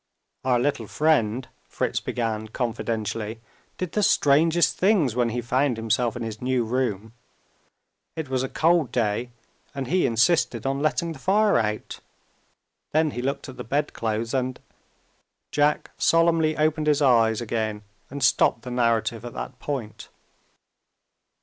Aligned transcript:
"Our 0.43 0.59
little 0.59 0.87
friend," 0.87 1.47
Fritz 1.69 1.99
began 1.99 2.47
confidentially, 2.47 3.39
"did 3.77 3.91
the 3.91 4.01
strangest 4.01 4.75
things 4.75 5.15
when 5.15 5.29
he 5.29 5.41
found 5.41 5.77
himself 5.77 6.15
in 6.15 6.23
his 6.23 6.41
new 6.41 6.63
room. 6.63 7.13
It 8.15 8.27
was 8.27 8.41
a 8.41 8.49
cold 8.49 8.91
day; 8.91 9.29
and 9.75 9.85
he 9.89 10.07
insisted 10.07 10.65
on 10.65 10.79
letting 10.81 11.11
the 11.11 11.19
fire 11.19 11.59
out. 11.59 11.99
Then 12.93 13.11
he 13.11 13.21
looked 13.21 13.47
at 13.47 13.57
the 13.57 13.63
bedclothes, 13.63 14.33
and" 14.33 14.59
Jack 15.51 15.91
solemnly 15.99 16.57
opened 16.57 16.87
his 16.87 17.03
eyes 17.03 17.39
again, 17.39 17.83
and 18.09 18.23
stopped 18.23 18.63
the 18.63 18.71
narrative 18.71 19.23
at 19.23 19.35
that 19.35 19.59
point. 19.59 20.07